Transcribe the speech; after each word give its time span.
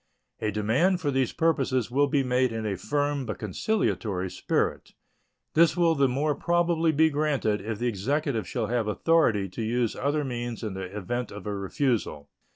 A 0.39 0.49
demand 0.49 0.99
for 0.99 1.11
these 1.11 1.31
purposes 1.31 1.91
will 1.91 2.07
be 2.07 2.23
made 2.23 2.51
in 2.51 2.65
a 2.65 2.75
firm 2.75 3.23
but 3.23 3.37
conciliatory 3.37 4.31
spirit. 4.31 4.93
This 5.53 5.77
will 5.77 5.93
the 5.93 6.07
more 6.07 6.33
probably 6.33 6.91
be 6.91 7.11
granted 7.11 7.61
if 7.61 7.77
the 7.77 7.85
Executive 7.87 8.47
shall 8.47 8.65
have 8.65 8.87
authority 8.87 9.47
to 9.49 9.61
use 9.61 9.95
other 9.95 10.23
means 10.23 10.63
in 10.63 10.73
the 10.73 10.85
event 10.97 11.29
of 11.31 11.45
a 11.45 11.53
refusal. 11.53 12.29